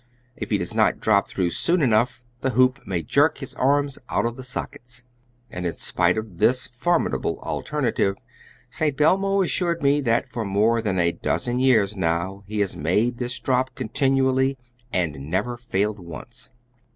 [0.35, 4.25] If he does not drop through soon enough, the hoop may jerk his arms out
[4.25, 5.03] of the sockets.
[5.51, 8.17] And in spite of this formidable alternative
[8.71, 8.97] St.
[8.97, 13.39] Belmo assured me that for more than a dozen years now he has made this
[13.39, 14.57] drop continually,
[14.91, 16.49] and never failed once.